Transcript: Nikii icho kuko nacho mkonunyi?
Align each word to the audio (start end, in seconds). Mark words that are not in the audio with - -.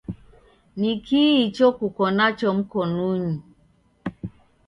Nikii 0.79 1.35
icho 1.47 1.67
kuko 1.79 2.03
nacho 2.17 2.47
mkonunyi? 2.59 3.33